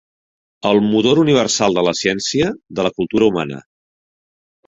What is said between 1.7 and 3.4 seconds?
de la ciència, de la cultura